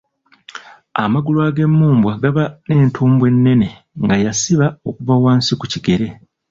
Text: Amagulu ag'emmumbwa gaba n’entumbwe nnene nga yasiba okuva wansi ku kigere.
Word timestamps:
Amagulu 1.03 1.39
ag'emmumbwa 1.47 2.13
gaba 2.21 2.43
n’entumbwe 2.65 3.27
nnene 3.33 3.67
nga 4.03 4.15
yasiba 4.23 4.67
okuva 4.89 5.13
wansi 5.23 5.53
ku 5.59 5.65
kigere. 5.71 6.07